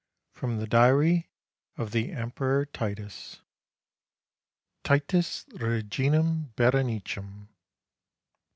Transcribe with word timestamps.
IX 0.31 0.39
FROM 0.39 0.57
THE 0.57 0.65
DIARY 0.65 1.29
OF 1.77 1.91
THE 1.91 2.11
EMPEROR 2.11 2.65
TITUS 2.73 3.41
Titus 4.83 5.45
reginam 5.53 6.55
Berenicem 6.55 7.49